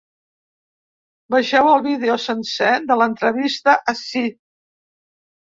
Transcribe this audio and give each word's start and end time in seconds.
Vegeu 1.35 1.69
el 1.73 1.83
vídeo 1.87 2.15
sencer 2.25 2.71
de 2.93 2.97
l’entrevista 3.03 3.79
ací. 3.95 4.25